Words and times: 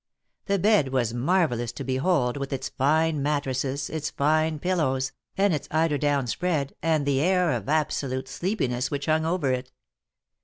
The 0.47 0.57
bed 0.57 0.87
was 0.87 1.13
marvellous 1.13 1.71
to 1.73 1.85
^behold, 1.85 2.37
with 2.37 2.51
its 2.51 2.69
fine 2.69 3.21
mattresses, 3.21 3.87
its 3.87 4.09
fine 4.09 4.57
pillows, 4.57 5.11
and 5.37 5.53
its 5.53 5.67
eider 5.69 5.99
down 5.99 6.25
spread, 6.25 6.73
and 6.81 7.05
the 7.05 7.21
air 7.21 7.51
of 7.51 7.69
absolute 7.69 8.27
sleepiness 8.27 8.89
which 8.89 9.05
(hung 9.05 9.25
over 9.27 9.51
it. 9.51 9.71